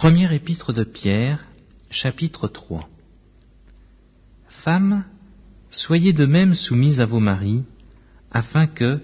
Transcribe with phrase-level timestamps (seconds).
[0.00, 1.44] Première épître de Pierre,
[1.90, 2.88] chapitre 3
[4.48, 5.04] Femmes,
[5.70, 7.64] soyez de même soumises à vos maris,
[8.30, 9.02] afin que,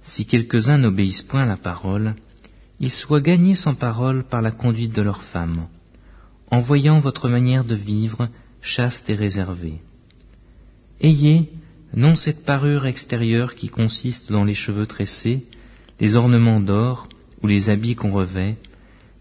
[0.00, 2.14] si quelques-uns n'obéissent point à la parole,
[2.80, 5.66] ils soient gagnés sans parole par la conduite de leurs femmes,
[6.50, 8.30] en voyant votre manière de vivre
[8.62, 9.82] chaste et réservée.
[11.02, 11.52] Ayez
[11.92, 15.44] non cette parure extérieure qui consiste dans les cheveux tressés,
[16.00, 17.06] les ornements d'or
[17.42, 18.56] ou les habits qu'on revêt,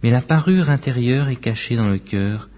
[0.03, 2.49] mais la parure intérieure est cachée dans le cœur,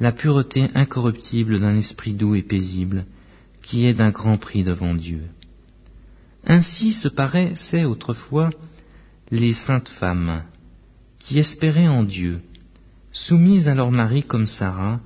[0.00, 3.04] la pureté incorruptible d'un esprit doux et paisible,
[3.62, 5.22] qui est d'un grand prix devant Dieu.
[6.44, 8.50] Ainsi se paraissaient autrefois
[9.30, 10.42] les saintes femmes,
[11.18, 12.40] qui espéraient en Dieu,
[13.10, 15.00] soumises à leur mari comme Sarah,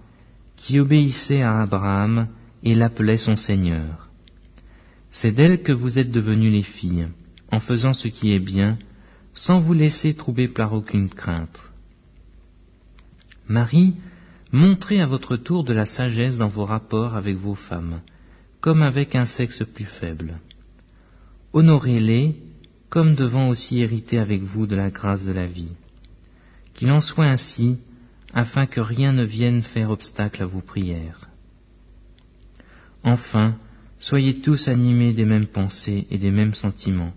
[0.57, 2.29] qui obéissait à Abraham
[2.63, 4.09] et l'appelait son Seigneur.
[5.11, 7.09] C'est d'elle que vous êtes devenues les filles,
[7.51, 8.79] en faisant ce qui est bien,
[9.35, 11.72] sans vous laisser troubler par aucune crainte.
[13.49, 13.95] Marie,
[14.53, 18.01] montrez à votre tour de la sagesse dans vos rapports avec vos femmes,
[18.61, 20.39] comme avec un sexe plus faible.
[21.53, 22.37] Honorez-les,
[22.89, 25.75] comme devant aussi hériter avec vous de la grâce de la vie.
[26.75, 27.79] Qu'il en soit ainsi,
[28.33, 31.29] afin que rien ne vienne faire obstacle à vos prières.
[33.05, 33.57] Enfin,
[33.99, 37.13] soyez tous animés des mêmes pensées et des mêmes sentiments,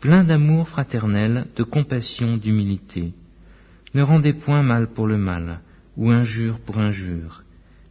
[0.00, 3.12] pleins d'amour fraternel, de compassion, d'humilité.
[3.96, 5.60] Ne rendez point mal pour le mal,
[5.96, 7.44] ou injure pour injure.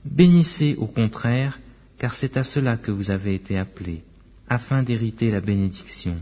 [0.06, 1.58] Bénissez au contraire,
[1.98, 4.04] car c'est à cela que vous avez été appelés,
[4.48, 6.18] afin d'hériter la bénédiction.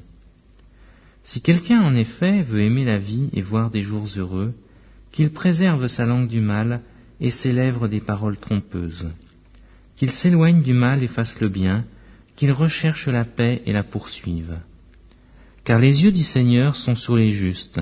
[1.26, 4.54] Si quelqu'un en effet veut aimer la vie et voir des jours heureux,
[5.11, 6.80] qu'il préserve sa langue du mal
[7.20, 9.09] et ses lèvres des paroles trompeuses,
[9.98, 11.84] qu'il s'éloigne du mal et fasse le bien,
[12.38, 14.59] qu'il recherche la paix et la poursuive.
[15.66, 17.81] Car les yeux du Seigneur sont sur les justes,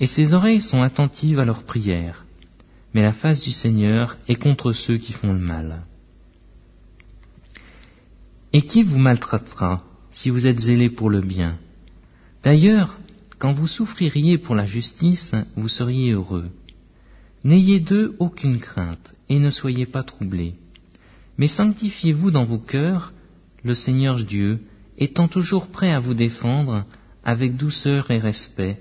[0.00, 2.24] et ses oreilles sont attentives à leurs prières,
[2.92, 5.82] mais la face du Seigneur est contre ceux qui font le mal.
[8.52, 11.58] Et qui vous maltraitera si vous êtes zélé pour le bien?
[12.42, 12.98] D'ailleurs,
[13.38, 16.50] quand vous souffririez pour la justice, vous seriez heureux.
[17.42, 20.54] N'ayez d'eux aucune crainte, et ne soyez pas troublés.
[21.36, 23.12] Mais sanctifiez-vous dans vos cœurs,
[23.64, 24.60] le Seigneur Dieu,
[24.98, 26.84] étant toujours prêt à vous défendre,
[27.24, 28.80] avec douceur et respect,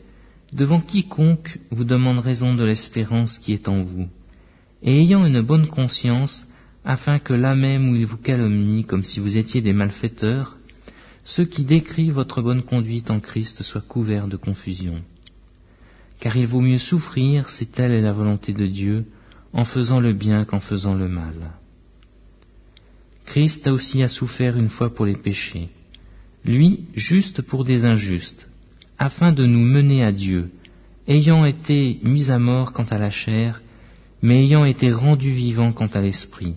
[0.55, 4.07] devant quiconque vous demande raison de l'espérance qui est en vous,
[4.81, 6.47] et ayant une bonne conscience,
[6.85, 10.57] afin que là même où il vous calomnie comme si vous étiez des malfaiteurs,
[11.23, 15.01] ceux qui décrivent votre bonne conduite en Christ soient couverts de confusion.
[16.19, 19.05] Car il vaut mieux souffrir, si telle est la volonté de Dieu,
[19.53, 21.51] en faisant le bien qu'en faisant le mal.
[23.25, 25.69] Christ a aussi à souffert une fois pour les péchés,
[26.43, 28.49] lui juste pour des injustes,
[28.97, 30.51] afin de nous mener à Dieu,
[31.07, 33.61] ayant été mis à mort quant à la chair,
[34.21, 36.55] mais ayant été rendu vivant quant à l'esprit,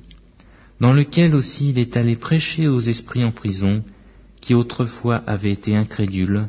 [0.80, 3.82] dans lequel aussi il est allé prêcher aux esprits en prison,
[4.40, 6.48] qui autrefois avaient été incrédules,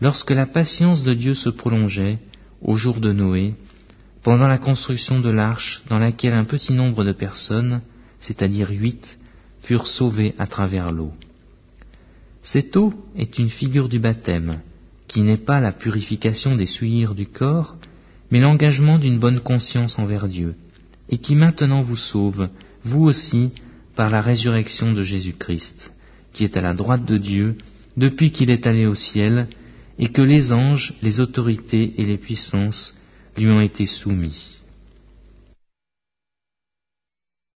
[0.00, 2.18] lorsque la patience de Dieu se prolongeait,
[2.60, 3.54] au jour de Noé,
[4.22, 7.80] pendant la construction de l'arche dans laquelle un petit nombre de personnes,
[8.20, 9.18] c'est-à-dire huit,
[9.62, 11.12] furent sauvées à travers l'eau.
[12.42, 14.60] Cette eau est une figure du baptême,
[15.10, 17.76] qui n'est pas la purification des souillures du corps,
[18.30, 20.54] mais l'engagement d'une bonne conscience envers Dieu,
[21.08, 22.48] et qui maintenant vous sauve,
[22.84, 23.50] vous aussi,
[23.96, 25.92] par la résurrection de Jésus-Christ
[26.32, 27.56] qui est à la droite de Dieu
[27.96, 29.48] depuis qu'il est allé au ciel,
[29.98, 32.94] et que les anges, les autorités et les puissances
[33.36, 34.59] lui ont été soumis.